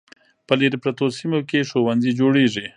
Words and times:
په 0.47 0.53
لیرې 0.59 0.77
پرتو 0.83 1.05
سیمو 1.17 1.39
کې 1.49 1.67
ښوونځي 1.69 2.11
جوړیږي. 2.19 2.65